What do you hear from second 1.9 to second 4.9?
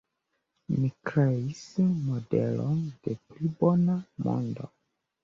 modelon de pli bona mondo.